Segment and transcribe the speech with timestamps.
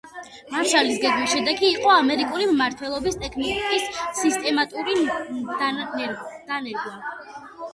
[0.51, 3.85] მარშალის გეგმის შედეგი იყო ამერიკული მმართველობის ტექნიკის
[4.21, 4.97] სისტემატური
[5.61, 6.97] დანერგვა.